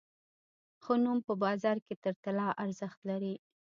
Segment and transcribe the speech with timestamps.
[0.83, 3.35] ښه نوم په بازار کې تر طلا ارزښت لري.